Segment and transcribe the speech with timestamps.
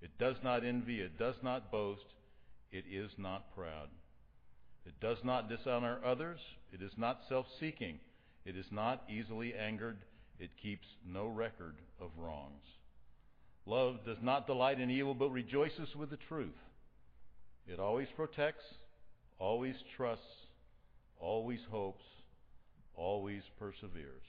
[0.00, 1.00] It does not envy.
[1.00, 2.04] It does not boast.
[2.70, 3.88] It is not proud.
[4.86, 6.38] It does not dishonor others.
[6.72, 7.98] It is not self-seeking.
[8.44, 9.98] It is not easily angered.
[10.38, 12.64] It keeps no record of wrongs.
[13.66, 16.56] Love does not delight in evil, but rejoices with the truth.
[17.66, 18.64] It always protects,
[19.38, 20.24] always trusts,
[21.18, 22.04] always hopes,
[22.94, 24.24] always perseveres.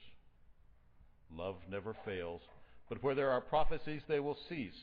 [1.32, 2.42] Love never fails,
[2.88, 4.78] but where there are prophecies, they will cease.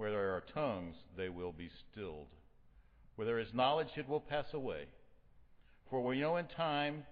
[0.00, 2.28] Where there are tongues, they will be stilled.
[3.16, 4.86] Where there is knowledge, it will pass away.
[5.90, 7.04] For we know in time,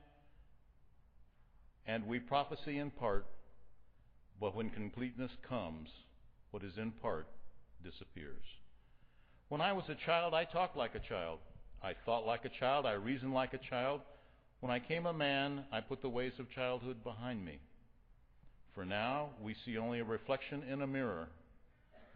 [1.87, 3.27] and we prophesy in part,
[4.41, 5.91] but when completeness comes,
[6.51, 7.27] what is in part
[7.85, 8.47] disappears.
[9.51, 11.41] When I was a child, I talked like a child.
[11.83, 12.87] I thought like a child.
[12.87, 14.01] I reasoned like a child.
[14.61, 17.59] When I came a man, I put the ways of childhood behind me.
[18.75, 21.29] For now we see only a reflection in a mirror.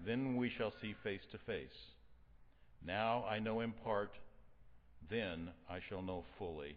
[0.04, 1.76] Then we shall see face to face.
[2.84, 4.12] Now I know in part.
[5.10, 6.76] Then I shall know fully,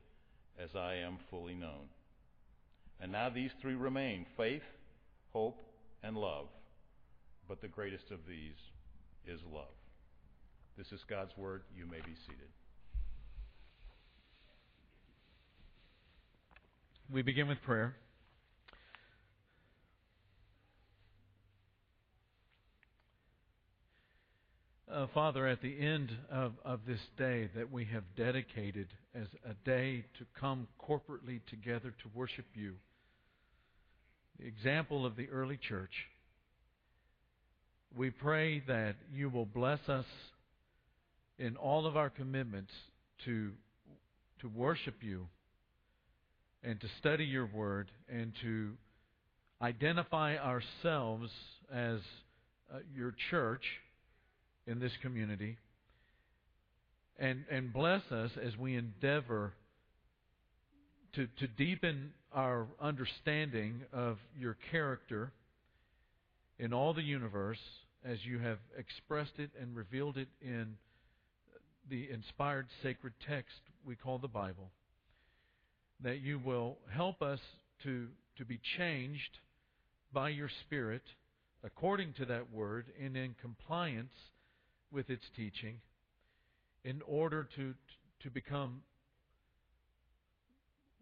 [0.60, 1.90] as I am fully known.
[3.00, 4.64] And now these three remain faith,
[5.32, 5.62] hope,
[6.04, 6.48] and love.
[7.48, 8.58] But the greatest of these
[9.28, 9.66] is love.
[10.78, 11.64] This is God's Word.
[11.76, 12.50] You may be seated.
[17.12, 17.96] We begin with prayer.
[24.96, 29.54] Uh, Father, at the end of, of this day that we have dedicated as a
[29.68, 32.76] day to come corporately together to worship you,
[34.40, 35.92] the example of the early church,
[37.94, 40.06] we pray that you will bless us
[41.40, 42.72] in all of our commitments
[43.26, 43.52] to,
[44.40, 45.28] to worship you
[46.64, 48.72] and to study your word and to
[49.62, 51.30] identify ourselves
[51.70, 52.00] as
[52.74, 53.64] uh, your church
[54.68, 55.58] in this community
[57.18, 59.54] and, and bless us as we endeavor
[61.14, 65.32] to, to deepen our understanding of your character
[66.60, 67.60] in all the universe
[68.04, 70.76] as you have expressed it and revealed it in
[71.90, 73.56] the inspired sacred text
[73.86, 74.70] we call the Bible.
[76.04, 77.40] That you will help us
[77.84, 79.40] to, to be changed
[80.12, 81.04] by your Spirit
[81.64, 84.14] according to that word and in compliance
[84.96, 85.76] with its teaching
[86.84, 87.74] in order to,
[88.24, 88.82] to become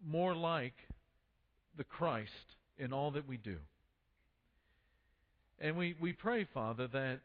[0.06, 0.74] more like
[1.78, 2.30] the Christ
[2.76, 3.56] in all that we do.
[5.60, 7.20] And we, we pray, Father, that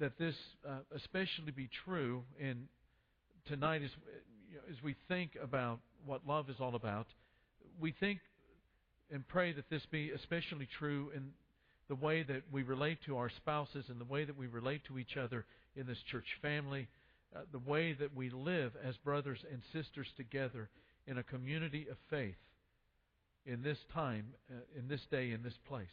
[0.00, 2.68] that this uh, especially be true in
[3.48, 3.90] tonight as,
[4.48, 7.06] you know, as we think about what love is all about.
[7.80, 8.20] We think
[9.10, 11.30] and pray that this be especially true in
[11.88, 14.98] the way that we relate to our spouses and the way that we relate to
[14.98, 15.44] each other
[15.74, 16.88] in this church family,
[17.34, 20.68] uh, the way that we live as brothers and sisters together
[21.06, 22.36] in a community of faith
[23.46, 25.86] in this time, uh, in this day, in this place.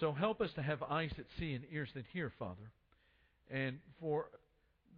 [0.00, 2.70] So help us to have eyes that see and ears that hear, Father.
[3.50, 4.26] And for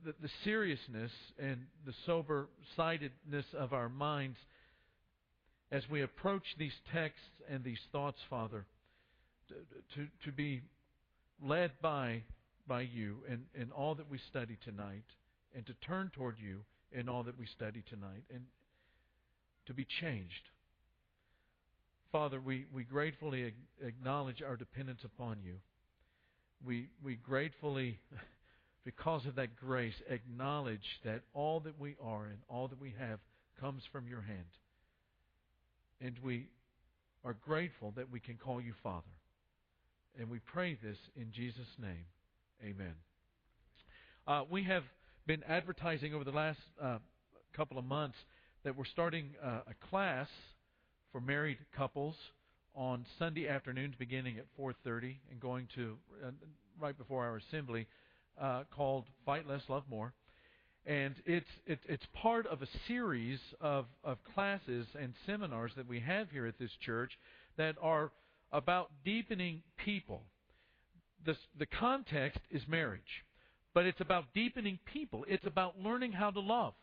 [0.05, 4.39] the, the seriousness and the sober sightedness of our minds
[5.71, 8.67] as we approach these texts and these thoughts, Father,
[9.95, 10.63] to, to, be
[11.43, 12.23] led by,
[12.67, 15.05] by you in, in all that we study tonight,
[15.55, 16.61] and to turn toward you
[16.93, 18.45] in all that we study tonight, and
[19.67, 20.51] to be changed.
[22.13, 23.53] Father, we, we gratefully
[23.83, 25.57] acknowledge our dependence upon you.
[26.65, 27.99] We, we gratefully,
[28.85, 33.19] because of that grace, acknowledge that all that we are and all that we have
[33.61, 34.47] comes from your hand.
[36.01, 36.49] And we
[37.25, 39.16] are grateful that we can call you Father.
[40.19, 42.07] And we pray this in Jesus' name.
[42.65, 42.95] Amen.
[44.27, 44.83] Uh, we have
[45.27, 46.99] been advertising over the last uh,
[47.55, 48.17] couple of months
[48.65, 50.29] that we're starting uh, a class
[51.13, 52.15] for married couples
[52.75, 56.31] on Sunday afternoons beginning at 4:30 and going to uh,
[56.81, 57.87] right before our assembly
[58.41, 60.15] uh, called Fight Less Love More.
[60.87, 66.01] And it's it, it's part of a series of, of classes and seminars that we
[66.01, 67.19] have here at this church
[67.59, 68.13] that are
[68.53, 70.23] about deepening people.
[71.27, 73.25] the, the context is marriage,
[73.75, 75.25] but it's about deepening people.
[75.29, 76.75] It's about learning how to love.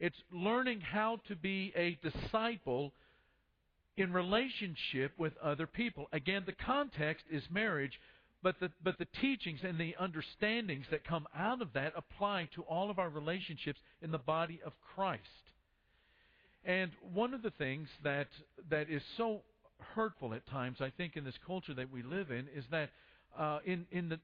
[0.00, 2.92] It's learning how to be a disciple
[3.96, 6.08] in relationship with other people.
[6.12, 8.00] Again, the context is marriage,
[8.42, 12.62] but the, but the teachings and the understandings that come out of that apply to
[12.62, 15.22] all of our relationships in the body of Christ.
[16.64, 18.28] And one of the things that,
[18.70, 19.42] that is so
[19.94, 22.90] hurtful at times, I think, in this culture that we live in, is that
[23.38, 24.18] uh, in, in, the,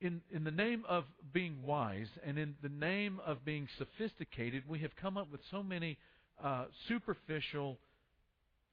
[0.00, 4.80] in, in the name of being wise and in the name of being sophisticated, we
[4.80, 5.98] have come up with so many
[6.42, 7.78] uh, superficial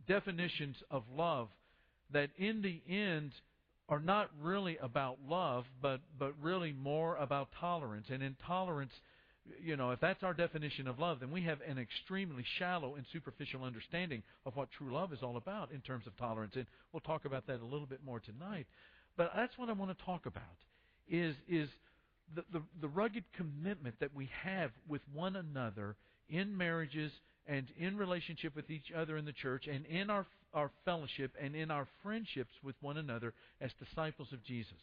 [0.08, 1.50] definitions of love
[2.12, 3.32] that in the end
[3.88, 8.08] are not really about love, but, but really more about tolerance.
[8.10, 8.94] And intolerance
[9.62, 13.06] you know, if that's our definition of love, then we have an extremely shallow and
[13.12, 16.54] superficial understanding of what true love is all about in terms of tolerance.
[16.56, 18.68] And we'll talk about that a little bit more tonight.
[19.18, 20.44] But that's what I want to talk about
[21.10, 21.70] is is
[22.36, 25.96] the, the, the rugged commitment that we have with one another
[26.30, 27.12] in marriages
[27.48, 31.56] and in relationship with each other in the church and in our our fellowship and
[31.56, 34.74] in our friendships with one another as disciples of Jesus.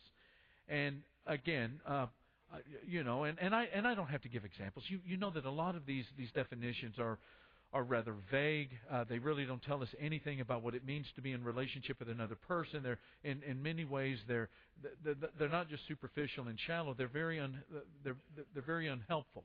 [0.69, 2.07] And again, uh,
[2.52, 4.84] uh, you know, and, and I and I don't have to give examples.
[4.88, 7.19] You you know that a lot of these these definitions are
[7.72, 8.70] are rather vague.
[8.90, 11.98] Uh, they really don't tell us anything about what it means to be in relationship
[11.98, 12.82] with another person.
[12.82, 14.48] They're in in many ways they're
[15.38, 16.94] they're not just superficial and shallow.
[16.96, 17.62] They're very un,
[18.04, 18.16] they're
[18.54, 19.44] they're very unhelpful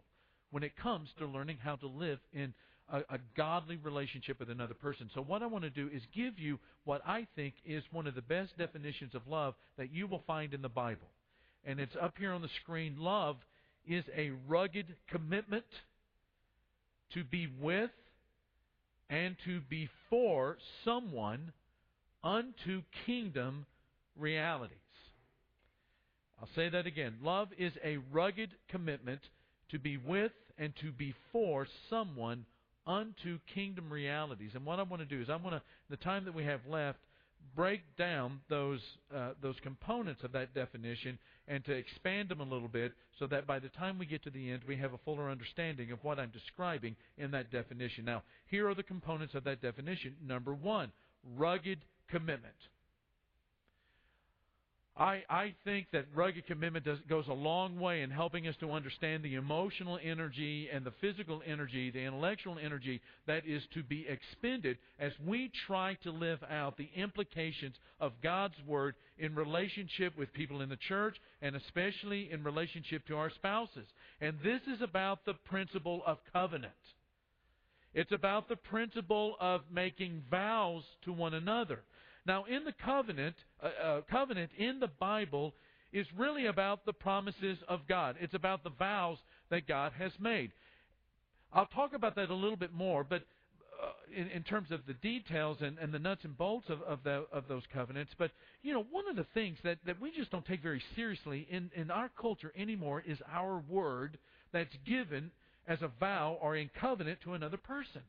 [0.51, 2.53] when it comes to learning how to live in
[2.91, 5.09] a, a godly relationship with another person.
[5.15, 8.15] So what I want to do is give you what I think is one of
[8.15, 11.07] the best definitions of love that you will find in the Bible
[11.65, 12.95] and it's up here on the screen.
[12.97, 13.37] Love
[13.87, 15.65] is a rugged commitment
[17.13, 17.91] to be with
[19.09, 21.51] and to be for someone
[22.23, 23.65] unto kingdom
[24.17, 24.77] realities.
[26.39, 27.15] I'll say that again.
[27.21, 29.21] Love is a rugged commitment
[29.69, 32.45] to be with and to be for someone
[32.87, 34.51] unto kingdom realities.
[34.55, 36.61] And what I want to do is I want to, the time that we have
[36.67, 36.99] left,
[37.55, 38.79] break down those
[39.15, 41.17] uh, those components of that definition
[41.47, 44.29] and to expand them a little bit so that by the time we get to
[44.29, 48.05] the end we have a fuller understanding of what I'm describing in that definition.
[48.05, 50.15] Now, here are the components of that definition.
[50.25, 50.91] Number 1,
[51.35, 51.79] rugged
[52.09, 52.55] commitment.
[54.97, 58.71] I, I think that rugged commitment does, goes a long way in helping us to
[58.71, 64.05] understand the emotional energy and the physical energy, the intellectual energy that is to be
[64.09, 70.33] expended as we try to live out the implications of God's Word in relationship with
[70.33, 73.87] people in the church and especially in relationship to our spouses.
[74.19, 76.73] And this is about the principle of covenant.
[77.93, 81.79] It's about the principle of making vows to one another.
[82.25, 85.53] Now, in the covenant, uh, uh, covenant in the Bible
[85.91, 88.15] is really about the promises of God.
[88.19, 89.17] It's about the vows
[89.49, 90.51] that God has made.
[91.51, 93.23] I'll talk about that a little bit more, but
[93.81, 96.99] uh, in, in, terms of the details and, and the nuts and bolts of, of,
[97.03, 98.11] the, of, those covenants.
[98.17, 98.31] But,
[98.61, 101.71] you know, one of the things that, that we just don't take very seriously in,
[101.75, 104.19] in our culture anymore is our word
[104.53, 105.31] that's given
[105.67, 108.01] as a vow or in covenant to another person.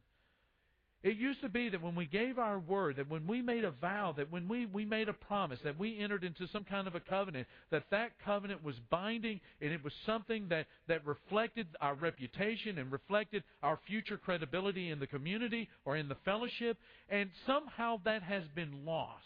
[1.02, 3.72] It used to be that when we gave our word, that when we made a
[3.72, 6.94] vow, that when we, we made a promise, that we entered into some kind of
[6.94, 11.94] a covenant, that that covenant was binding and it was something that, that reflected our
[11.94, 16.78] reputation and reflected our future credibility in the community or in the fellowship.
[17.09, 19.25] And somehow that has been lost.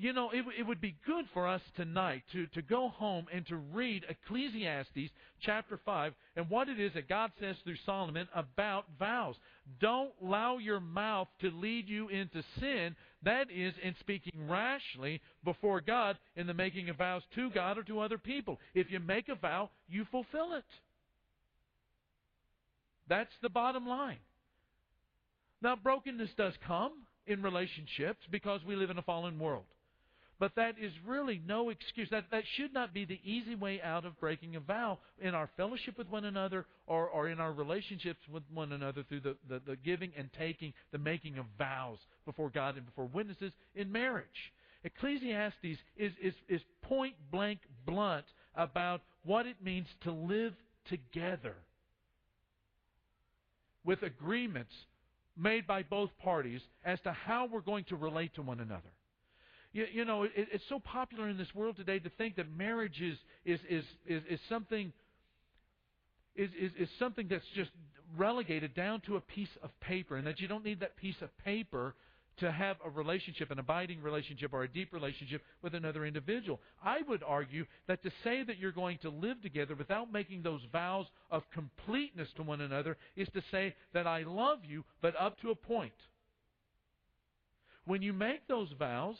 [0.00, 3.44] You know, it, it would be good for us tonight to, to go home and
[3.48, 8.84] to read Ecclesiastes chapter 5 and what it is that God says through Solomon about
[8.96, 9.34] vows.
[9.80, 12.94] Don't allow your mouth to lead you into sin.
[13.24, 17.82] That is, in speaking rashly before God in the making of vows to God or
[17.82, 18.60] to other people.
[18.74, 20.64] If you make a vow, you fulfill it.
[23.08, 24.18] That's the bottom line.
[25.60, 26.92] Now, brokenness does come
[27.26, 29.64] in relationships because we live in a fallen world.
[30.40, 32.08] But that is really no excuse.
[32.10, 35.50] That, that should not be the easy way out of breaking a vow in our
[35.56, 39.60] fellowship with one another or, or in our relationships with one another through the, the,
[39.66, 44.52] the giving and taking, the making of vows before God and before witnesses in marriage.
[44.84, 50.54] Ecclesiastes is, is, is point blank blunt about what it means to live
[50.88, 51.56] together
[53.84, 54.72] with agreements
[55.36, 58.92] made by both parties as to how we're going to relate to one another.
[59.72, 63.00] You, you know, it, it's so popular in this world today to think that marriage
[63.00, 64.92] is is is is, is something
[66.34, 67.70] is, is is something that's just
[68.16, 71.36] relegated down to a piece of paper, and that you don't need that piece of
[71.38, 71.94] paper
[72.38, 76.60] to have a relationship, an abiding relationship, or a deep relationship with another individual.
[76.82, 80.60] I would argue that to say that you're going to live together without making those
[80.72, 85.40] vows of completeness to one another is to say that I love you, but up
[85.40, 85.92] to a point.
[87.84, 89.16] When you make those vows,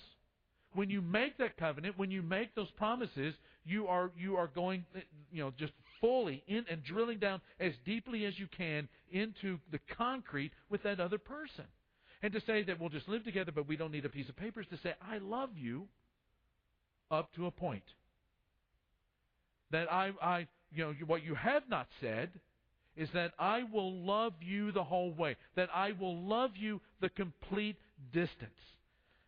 [0.78, 4.84] when you make that covenant, when you make those promises, you are you are going
[5.32, 9.80] you know just fully in and drilling down as deeply as you can into the
[9.96, 11.64] concrete with that other person.
[12.22, 14.36] And to say that we'll just live together but we don't need a piece of
[14.36, 15.88] paper is to say I love you
[17.10, 17.82] up to a point.
[19.72, 22.30] That I I you know what you have not said
[22.96, 25.34] is that I will love you the whole way.
[25.56, 27.78] That I will love you the complete
[28.12, 28.52] distance.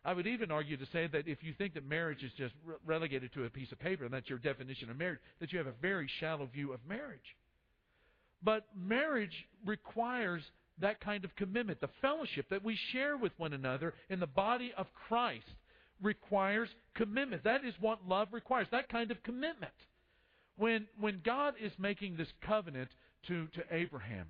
[0.03, 2.53] I would even argue to say that if you think that marriage is just
[2.85, 5.67] relegated to a piece of paper and that's your definition of marriage, that you have
[5.67, 7.35] a very shallow view of marriage.
[8.43, 10.41] But marriage requires
[10.79, 11.81] that kind of commitment.
[11.81, 15.45] The fellowship that we share with one another in the body of Christ
[16.01, 17.43] requires commitment.
[17.43, 19.73] That is what love requires, that kind of commitment.
[20.57, 22.89] When, when God is making this covenant
[23.27, 24.25] to, to Abraham,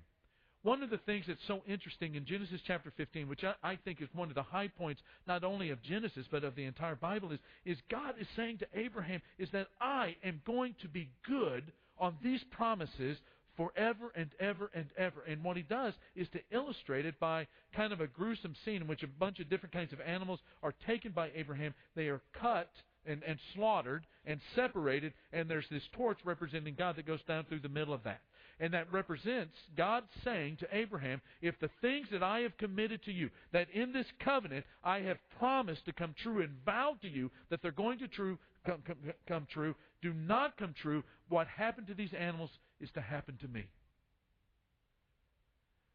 [0.62, 4.00] one of the things that's so interesting in Genesis chapter 15, which I, I, think
[4.00, 7.32] is one of the high points not only of Genesis but of the entire Bible,
[7.32, 11.72] is, is God is saying to Abraham, is that I am going to be good
[11.98, 13.18] on these promises
[13.56, 15.22] forever and ever and ever.
[15.28, 18.88] And what he does is to illustrate it by kind of a gruesome scene in
[18.88, 21.74] which a bunch of different kinds of animals are taken by Abraham.
[21.94, 22.70] They are cut
[23.04, 27.60] and, and slaughtered and separated, and there's this torch representing God that goes down through
[27.60, 28.20] the middle of that.
[28.62, 33.12] And that represents God saying to Abraham, if the things that I have committed to
[33.12, 37.32] you, that in this covenant I have promised to come true and vowed to you
[37.50, 41.88] that they're going to true, come, come, come true, do not come true, what happened
[41.88, 42.50] to these animals
[42.80, 43.64] is to happen to me.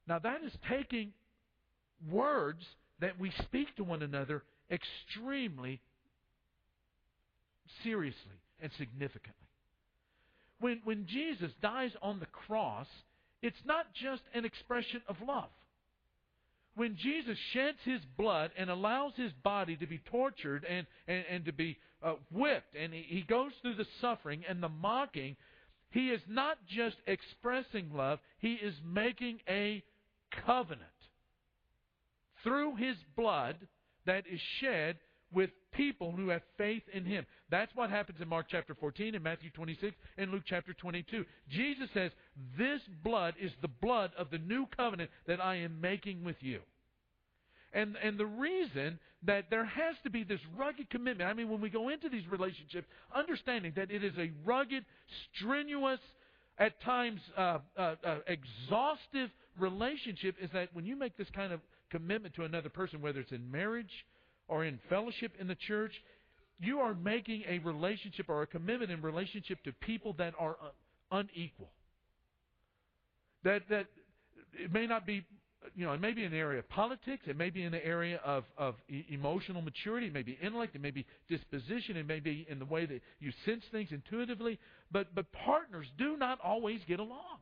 [0.06, 1.14] Now that is taking
[2.12, 2.66] words
[3.00, 5.80] that we speak to one another extremely
[7.82, 9.47] seriously and significantly
[10.60, 12.88] when, when Jesus dies on the cross,
[13.42, 15.50] it's not just an expression of love.
[16.76, 21.46] When Jesus sheds his blood and allows his body to be tortured and, and, and
[21.46, 25.36] to be uh, whipped, and he, he goes through the suffering and the mocking,
[25.90, 29.84] he is not just expressing love, he is making a
[30.46, 30.84] covenant.
[32.44, 33.56] Through his blood
[34.06, 34.98] that is shed
[35.34, 37.26] with people who have faith in him.
[37.50, 41.26] That's what happens in Mark chapter 14 and Matthew 26 and Luke chapter 22.
[41.50, 42.12] Jesus says,
[42.58, 46.60] This blood is the blood of the new covenant that I am making with you.
[47.74, 51.62] And, and the reason that there has to be this rugged commitment, I mean, when
[51.62, 54.86] we go into these relationships, understanding that it is a rugged,
[55.36, 56.00] strenuous,
[56.60, 59.30] at times uh, uh, uh, exhaustive
[59.60, 61.60] relationship, is that when you make this kind of
[61.92, 63.92] commitment to another person, whether it's in marriage,
[64.48, 65.92] or in fellowship in the church,
[66.60, 70.56] you are making a relationship or a commitment in relationship to people that are
[71.12, 71.70] unequal.
[73.44, 73.86] That that
[74.54, 75.24] it may not be,
[75.76, 78.20] you know, it may be an area of politics, it may be in the area
[78.26, 78.76] of of
[79.10, 82.66] emotional maturity, it may be intellect, it may be disposition, it may be in the
[82.66, 84.60] way that you sense things intuitively.
[84.92, 87.40] But but partners do not always get along.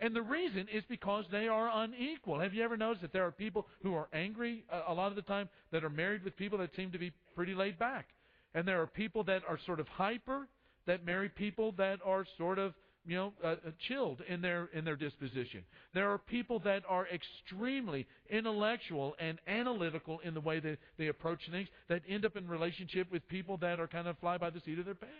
[0.00, 2.38] And the reason is because they are unequal.
[2.38, 5.22] Have you ever noticed that there are people who are angry a lot of the
[5.22, 8.08] time that are married with people that seem to be pretty laid back?
[8.54, 10.48] And there are people that are sort of hyper
[10.86, 12.74] that marry people that are sort of
[13.06, 15.62] you know uh, uh, chilled in their in their disposition.
[15.94, 21.40] There are people that are extremely intellectual and analytical in the way that they approach
[21.50, 24.60] things that end up in relationship with people that are kind of fly by the
[24.60, 25.14] seat of their pants.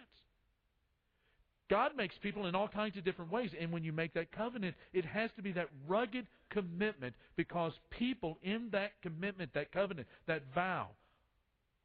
[1.68, 3.50] God makes people in all kinds of different ways.
[3.58, 8.38] And when you make that covenant, it has to be that rugged commitment because people
[8.42, 10.88] in that commitment, that covenant, that vow,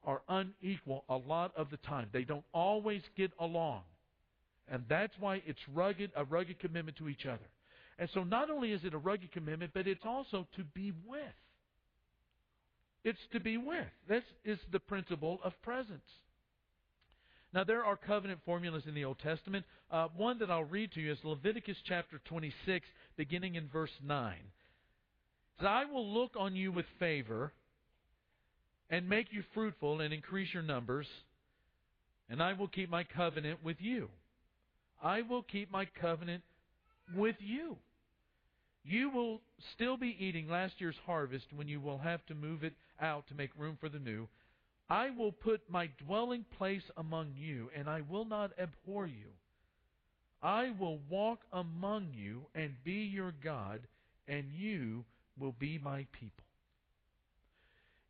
[0.03, 2.07] are unequal a lot of the time.
[2.11, 3.81] They don't always get along.
[4.67, 7.39] And that's why it's rugged, a rugged commitment to each other.
[7.99, 11.21] And so not only is it a rugged commitment, but it's also to be with.
[13.03, 13.87] It's to be with.
[14.07, 16.01] This is the principle of presence.
[17.53, 19.65] Now, there are covenant formulas in the Old Testament.
[19.89, 22.85] Uh, one that I'll read to you is Leviticus chapter 26,
[23.17, 24.33] beginning in verse 9.
[24.33, 24.37] It
[25.59, 27.51] says, I will look on you with favor
[28.89, 31.07] and make you fruitful and increase your numbers,
[32.29, 34.09] and I will keep my covenant with you.
[35.03, 36.43] I will keep my covenant
[37.15, 37.77] with you.
[38.83, 39.41] You will
[39.73, 43.35] still be eating last year's harvest when you will have to move it out to
[43.35, 44.27] make room for the new.
[44.91, 49.29] I will put my dwelling place among you, and I will not abhor you.
[50.43, 53.87] I will walk among you and be your God,
[54.27, 55.05] and you
[55.39, 56.43] will be my people.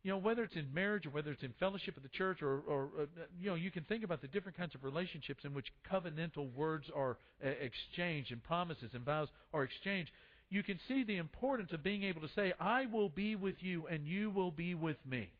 [0.02, 2.62] You know, whether it's in marriage or whether it's in fellowship of the church, or,
[2.66, 3.04] or uh,
[3.40, 6.86] you know, you can think about the different kinds of relationships in which covenantal words
[6.92, 10.10] are uh, exchanged and promises and vows are exchanged.
[10.50, 13.86] You can see the importance of being able to say, "I will be with you,
[13.86, 15.30] and you will be with me."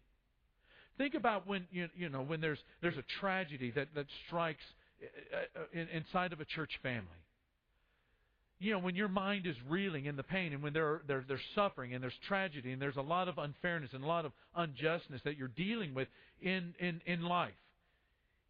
[0.99, 4.63] Think about when you, you know when there's there's a tragedy that that strikes
[5.03, 7.07] uh, uh, in, inside of a church family.
[8.59, 11.41] You know, when your mind is reeling in the pain and when there there, there's
[11.55, 15.21] suffering and there's tragedy and there's a lot of unfairness and a lot of unjustness
[15.25, 16.07] that you're dealing with
[16.41, 17.55] in, in, in life,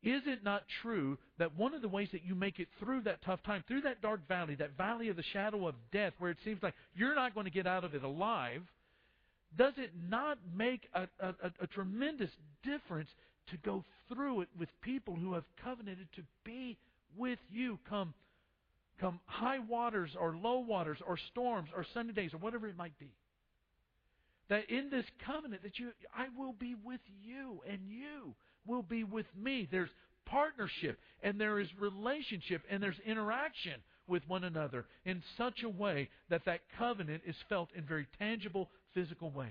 [0.03, 3.23] is it not true that one of the ways that you make it through that
[3.25, 6.39] tough time, through that dark valley, that valley of the shadow of death, where it
[6.45, 8.63] seems like you're not going to get out of it alive,
[9.57, 12.31] does it not make a, a, a tremendous
[12.65, 13.09] difference
[13.51, 16.79] to go through it with people who have covenanted to be
[17.17, 18.15] with you come
[19.01, 22.97] come high waters or low waters or storms or sunny days or whatever it might
[22.99, 23.11] be.
[24.49, 28.35] That in this covenant that you I will be with you and you
[28.67, 29.69] will be with me.
[29.71, 29.91] There's
[30.25, 33.75] partnership and there is relationship and there's interaction
[34.07, 38.69] with one another in such a way that that covenant is felt in very tangible
[38.95, 39.51] physical ways.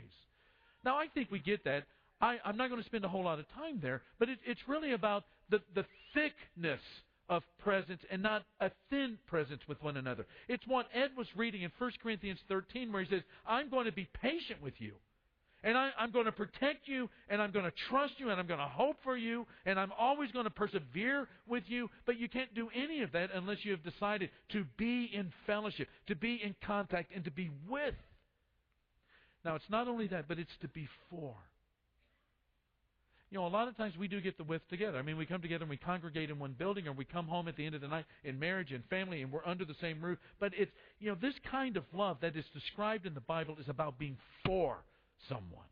[0.83, 1.83] Now I think we get that.
[2.19, 4.61] I, am not going to spend a whole lot of time there, but it, it's
[4.67, 6.79] really about the, the thickness
[7.29, 10.25] of presence and not a thin presence with one another.
[10.47, 13.91] It's what Ed was reading in 1 Corinthians 13 where he says, I'm going to
[13.91, 14.93] be patient with you.
[15.63, 18.47] And I, am going to protect you, and I'm going to trust you, and I'm
[18.47, 21.87] going to hope for you, and I'm always going to persevere with you.
[22.07, 25.87] But you can't do any of that unless you have decided to be in fellowship,
[26.07, 27.93] to be in contact, and to be with.
[29.43, 31.35] Now, it's not only that, but it's to be for.
[33.31, 34.97] You know, a lot of times we do get the with together.
[34.97, 37.47] I mean, we come together and we congregate in one building, or we come home
[37.47, 40.01] at the end of the night in marriage and family, and we're under the same
[40.01, 40.19] roof.
[40.39, 43.69] But it's, you know, this kind of love that is described in the Bible is
[43.69, 44.83] about being for
[45.29, 45.65] someone.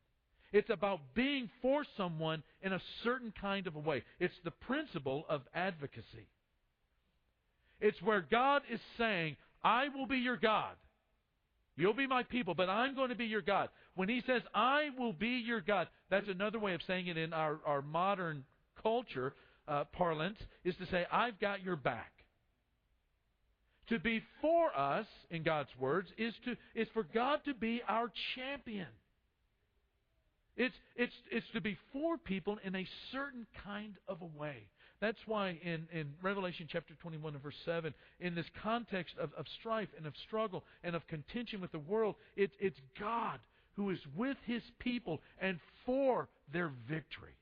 [0.53, 4.03] It's about being for someone in a certain kind of a way.
[4.19, 6.27] It's the principle of advocacy.
[7.81, 10.75] It's where God is saying, I will be your God.
[11.79, 13.69] You'll be my people, but I'm going to be your God.
[13.95, 17.31] When he says, I will be your God, that's another way of saying it in
[17.31, 18.43] our, our modern
[18.83, 19.33] culture
[19.65, 22.11] uh, parlance, is to say, I've got your back.
[23.87, 28.11] To be for us, in God's words, is, to, is for God to be our
[28.35, 28.87] champion.
[30.57, 34.67] It's, it's, it's to be for people in a certain kind of a way.
[35.01, 39.45] That's why in, in Revelation chapter 21 and verse 7, in this context of, of
[39.59, 43.39] strife and of struggle and of contention with the world, it, it's God
[43.75, 47.35] who is with his people and for their victory.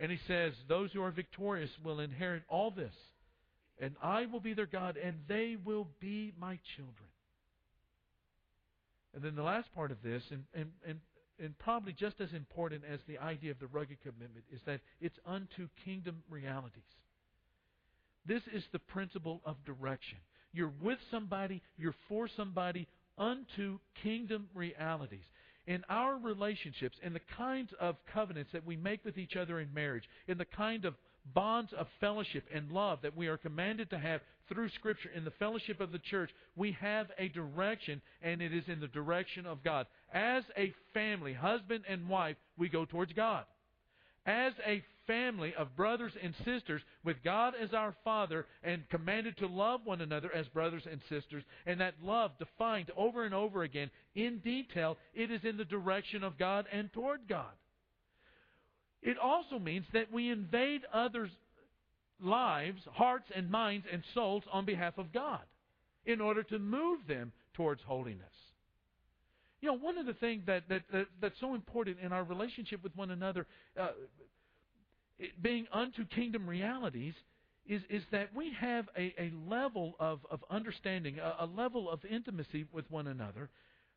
[0.00, 2.94] And he says, Those who are victorious will inherit all this,
[3.80, 7.08] and I will be their God, and they will be my children.
[9.14, 11.00] And then the last part of this, and, and, and
[11.42, 15.18] and probably just as important as the idea of the rugged commitment, is that it's
[15.26, 16.82] unto kingdom realities.
[18.26, 20.18] This is the principle of direction.
[20.52, 25.24] You're with somebody, you're for somebody unto kingdom realities.
[25.66, 29.72] In our relationships, in the kinds of covenants that we make with each other in
[29.74, 30.94] marriage, in the kind of
[31.34, 35.32] bonds of fellowship and love that we are commanded to have through Scripture in the
[35.32, 39.62] fellowship of the church, we have a direction, and it is in the direction of
[39.62, 39.86] God.
[40.12, 43.44] As a family, husband and wife, we go towards God.
[44.26, 49.46] As a family of brothers and sisters, with God as our Father, and commanded to
[49.46, 53.90] love one another as brothers and sisters, and that love defined over and over again
[54.14, 57.52] in detail, it is in the direction of God and toward God.
[59.02, 61.30] It also means that we invade others'
[62.22, 65.42] lives, hearts, and minds and souls on behalf of God
[66.04, 68.32] in order to move them towards holiness.
[69.60, 72.82] You know, one of the things that, that, that that's so important in our relationship
[72.82, 73.46] with one another,
[73.78, 73.88] uh,
[75.42, 77.14] being unto kingdom realities,
[77.66, 82.00] is, is that we have a, a level of, of understanding, a, a level of
[82.04, 83.50] intimacy with one another,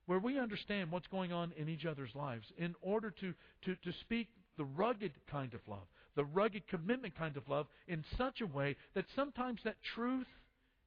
[0.08, 3.98] where we understand what's going on in each other's lives in order to, to, to
[4.02, 8.48] speak the rugged kind of love, the rugged commitment kind of love, in such a
[8.48, 10.28] way that sometimes that truth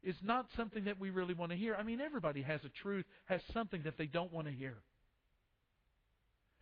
[0.03, 1.75] is not something that we really want to hear.
[1.75, 4.77] I mean, everybody has a truth, has something that they don't want to hear.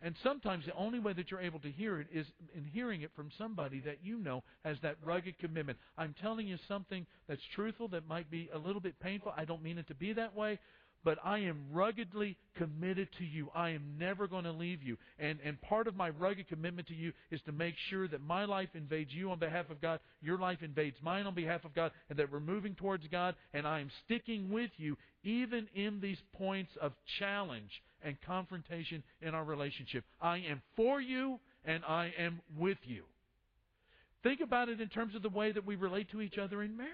[0.01, 3.11] And sometimes the only way that you're able to hear it is in hearing it
[3.15, 5.77] from somebody that you know has that rugged commitment.
[5.97, 9.33] I'm telling you something that's truthful that might be a little bit painful.
[9.37, 10.59] I don't mean it to be that way,
[11.03, 13.49] but I am ruggedly committed to you.
[13.53, 14.97] I am never going to leave you.
[15.19, 18.45] And, and part of my rugged commitment to you is to make sure that my
[18.45, 21.91] life invades you on behalf of God, your life invades mine on behalf of God,
[22.09, 26.17] and that we're moving towards God, and I am sticking with you even in these
[26.33, 30.03] points of challenge and confrontation in our relationship.
[30.21, 33.03] I am for you, and I am with you.
[34.23, 36.77] Think about it in terms of the way that we relate to each other in
[36.77, 36.91] marriage.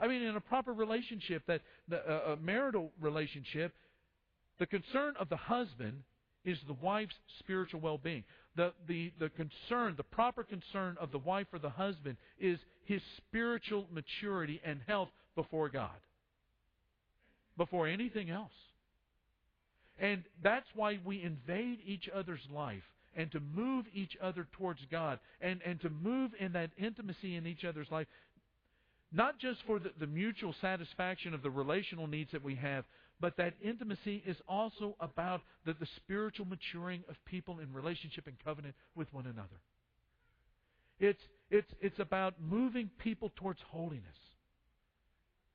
[0.00, 3.72] I mean, in a proper relationship, that the, uh, a marital relationship,
[4.58, 6.02] the concern of the husband
[6.44, 8.24] is the wife's spiritual well-being.
[8.56, 13.00] The, the, the concern, the proper concern of the wife or the husband is his
[13.16, 15.90] spiritual maturity and health before God,
[17.56, 18.52] before anything else.
[19.98, 22.82] And that's why we invade each other's life
[23.16, 27.46] and to move each other towards God and, and to move in that intimacy in
[27.46, 28.08] each other's life
[29.14, 32.84] not just for the, the mutual satisfaction of the relational needs that we have,
[33.20, 38.36] but that intimacy is also about the, the spiritual maturing of people in relationship and
[38.44, 39.60] covenant with one another.
[40.98, 44.02] It's, it's, it's about moving people towards holiness.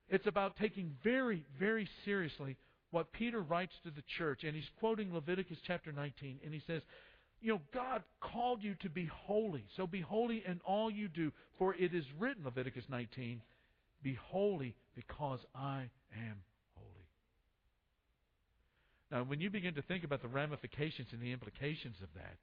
[0.07, 2.55] It's about taking very, very seriously
[2.91, 4.43] what Peter writes to the church.
[4.43, 6.39] And he's quoting Leviticus chapter 19.
[6.43, 6.81] And he says,
[7.41, 9.65] You know, God called you to be holy.
[9.77, 11.31] So be holy in all you do.
[11.57, 13.41] For it is written, Leviticus 19,
[14.03, 16.35] be holy because I am
[16.75, 17.07] holy.
[19.11, 22.37] Now, when you begin to think about the ramifications and the implications of that,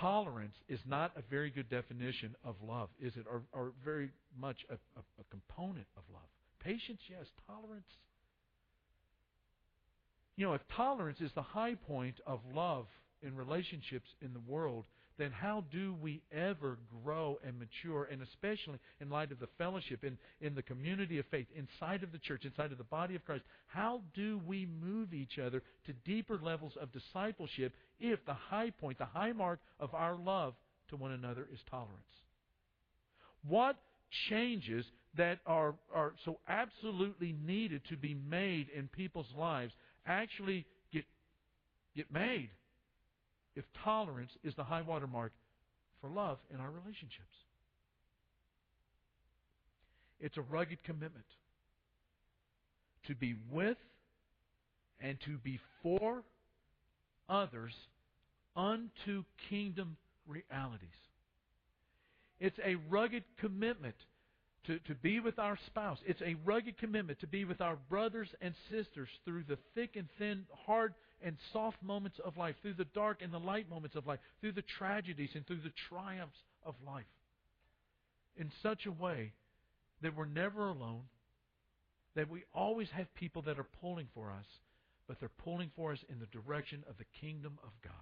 [0.00, 3.24] tolerance is not a very good definition of love, is it?
[3.30, 6.22] Or, or very much a, a, a component of love.
[6.60, 7.26] Patience, yes.
[7.46, 7.86] Tolerance.
[10.36, 12.86] You know, if tolerance is the high point of love
[13.22, 14.84] in relationships in the world,
[15.18, 20.04] then how do we ever grow and mature, and especially in light of the fellowship
[20.04, 23.24] in, in the community of faith, inside of the church, inside of the body of
[23.24, 28.70] Christ, how do we move each other to deeper levels of discipleship if the high
[28.70, 30.54] point, the high mark of our love
[30.88, 31.92] to one another is tolerance?
[33.46, 33.76] What
[34.28, 39.72] changes that are, are so absolutely needed to be made in people's lives
[40.06, 41.04] actually get,
[41.96, 42.50] get made
[43.54, 45.32] if tolerance is the high water mark
[46.00, 47.36] for love in our relationships.
[50.20, 51.24] It's a rugged commitment
[53.06, 53.76] to be with
[55.00, 56.22] and to be for
[57.28, 57.72] others
[58.56, 60.88] unto kingdom realities.
[62.38, 63.96] It's a rugged commitment
[64.66, 65.98] to, to be with our spouse.
[66.06, 70.08] It's a rugged commitment to be with our brothers and sisters through the thick and
[70.18, 70.94] thin, hard
[71.24, 74.52] and soft moments of life, through the dark and the light moments of life, through
[74.52, 77.04] the tragedies and through the triumphs of life.
[78.36, 79.32] In such a way
[80.02, 81.02] that we're never alone,
[82.14, 84.46] that we always have people that are pulling for us,
[85.08, 87.92] but they're pulling for us in the direction of the kingdom of God.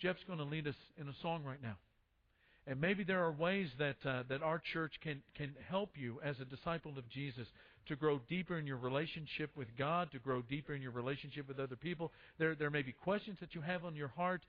[0.00, 1.76] Jeff's going to lead us in a song right now.
[2.66, 6.36] And maybe there are ways that uh, that our church can can help you as
[6.40, 7.46] a disciple of Jesus
[7.86, 11.58] to grow deeper in your relationship with God, to grow deeper in your relationship with
[11.58, 12.12] other people.
[12.38, 14.42] There there may be questions that you have on your heart.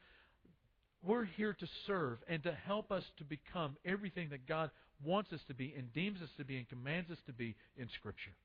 [1.04, 4.70] We're here to serve and to help us to become everything that God
[5.04, 7.88] wants us to be and deems us to be and commands us to be in
[7.98, 8.36] Scripture.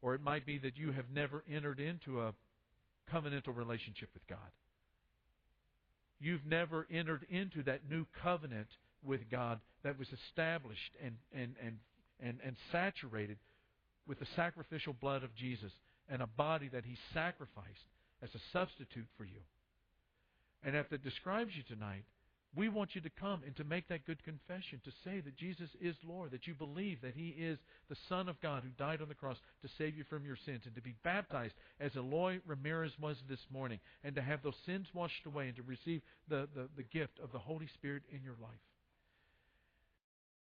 [0.00, 2.32] Or it might be that you have never entered into a
[3.12, 4.38] covenantal relationship with God.
[6.20, 8.68] You've never entered into that new covenant
[9.04, 11.76] with God that was established and, and, and,
[12.20, 13.38] and, and saturated
[14.06, 15.72] with the sacrificial blood of Jesus
[16.08, 17.88] and a body that He sacrificed
[18.22, 19.40] as a substitute for you.
[20.62, 22.04] And if it describes you tonight,
[22.56, 25.68] we want you to come and to make that good confession, to say that Jesus
[25.80, 29.08] is Lord, that you believe that He is the Son of God who died on
[29.08, 32.92] the cross to save you from your sins, and to be baptized as Eloy Ramirez
[33.00, 36.68] was this morning, and to have those sins washed away, and to receive the, the,
[36.76, 38.50] the gift of the Holy Spirit in your life.